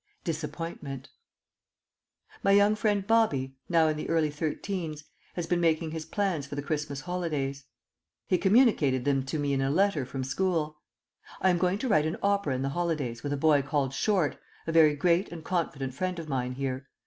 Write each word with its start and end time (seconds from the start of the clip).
"_DISAPPOINTMENT 0.23 1.09
My 2.41 2.51
young 2.53 2.73
friend 2.75 3.05
Bobby 3.05 3.53
(now 3.69 3.87
in 3.87 3.95
the 3.97 4.09
early 4.09 4.31
thirteens) 4.31 5.03
has 5.35 5.45
been 5.45 5.61
making 5.61 5.91
his 5.91 6.07
plans 6.07 6.47
for 6.47 6.55
the 6.55 6.63
Christmas 6.63 7.01
holidays. 7.01 7.65
He 8.27 8.39
communicated 8.39 9.05
them 9.05 9.21
to 9.25 9.37
me 9.37 9.53
in 9.53 9.61
a 9.61 9.69
letter 9.69 10.03
from 10.03 10.23
school: 10.23 10.81
"I 11.39 11.51
am 11.51 11.59
going 11.59 11.77
to 11.77 11.87
write 11.87 12.07
an 12.07 12.17
opera 12.23 12.55
in 12.55 12.63
the 12.63 12.69
holidays 12.69 13.21
with 13.21 13.31
a 13.31 13.37
boy 13.37 13.61
called 13.61 13.93
Short, 13.93 14.39
a 14.65 14.71
very 14.71 14.95
great 14.95 15.31
and 15.31 15.43
confident 15.43 15.93
friend 15.93 16.17
of 16.17 16.27
mine 16.27 16.53
here. 16.53 16.87